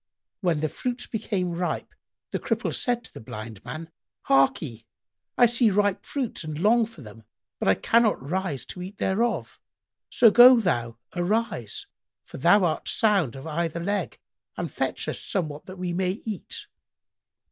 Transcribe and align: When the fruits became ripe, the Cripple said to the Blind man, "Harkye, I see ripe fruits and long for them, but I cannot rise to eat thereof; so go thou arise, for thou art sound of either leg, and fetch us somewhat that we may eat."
When 0.39 0.61
the 0.61 0.67
fruits 0.67 1.05
became 1.05 1.51
ripe, 1.51 1.93
the 2.31 2.39
Cripple 2.39 2.73
said 2.73 3.03
to 3.03 3.13
the 3.13 3.19
Blind 3.21 3.63
man, 3.63 3.91
"Harkye, 4.23 4.87
I 5.37 5.45
see 5.45 5.69
ripe 5.69 6.07
fruits 6.07 6.43
and 6.43 6.57
long 6.59 6.87
for 6.87 7.03
them, 7.03 7.21
but 7.59 7.67
I 7.67 7.75
cannot 7.75 8.19
rise 8.19 8.65
to 8.65 8.81
eat 8.81 8.97
thereof; 8.97 9.59
so 10.09 10.31
go 10.31 10.59
thou 10.59 10.97
arise, 11.15 11.85
for 12.23 12.39
thou 12.39 12.63
art 12.63 12.89
sound 12.89 13.35
of 13.35 13.45
either 13.45 13.79
leg, 13.79 14.17
and 14.57 14.71
fetch 14.71 15.07
us 15.07 15.21
somewhat 15.23 15.67
that 15.67 15.77
we 15.77 15.93
may 15.93 16.13
eat." 16.25 16.65